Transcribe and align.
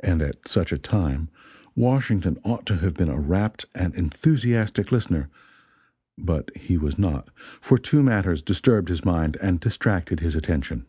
And 0.00 0.22
at 0.22 0.48
such 0.48 0.72
a 0.72 0.78
time 0.78 1.28
Washington 1.74 2.38
ought 2.42 2.64
to 2.64 2.76
have 2.76 2.94
been 2.94 3.10
a 3.10 3.20
rapt 3.20 3.66
and 3.74 3.94
enthusiastic 3.94 4.90
listener, 4.90 5.28
but 6.16 6.50
he 6.56 6.78
was 6.78 6.98
not, 6.98 7.28
for 7.60 7.76
two 7.76 8.02
matters 8.02 8.40
disturbed 8.40 8.88
his 8.88 9.04
mind 9.04 9.36
and 9.42 9.60
distracted 9.60 10.20
his 10.20 10.34
attention. 10.34 10.86